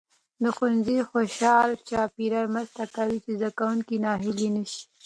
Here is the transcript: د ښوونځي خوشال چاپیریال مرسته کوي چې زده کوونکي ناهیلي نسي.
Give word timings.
د 0.41 0.43
ښوونځي 0.55 0.97
خوشال 1.09 1.69
چاپیریال 1.89 2.47
مرسته 2.55 2.83
کوي 2.95 3.17
چې 3.23 3.31
زده 3.37 3.49
کوونکي 3.57 3.95
ناهیلي 4.05 4.49
نسي. 4.55 4.81